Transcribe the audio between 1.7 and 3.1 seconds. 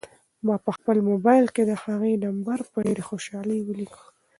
هغې نمبر په ډېرې